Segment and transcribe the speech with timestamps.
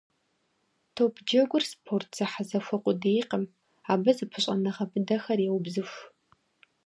[0.95, 3.43] Топджэгур спорт зэхьэзэхуэ къудейкъым,
[3.91, 5.99] абы зэпыщӏэныгъэ быдэхэр еубзыху.